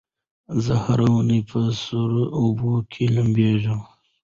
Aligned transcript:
زه 0.63 0.73
هره 0.85 1.07
اونۍ 1.13 1.41
په 1.49 1.59
سړو 1.83 2.23
اوبو 2.41 2.71
کې 2.91 3.03
لمبېږم. 3.15 3.79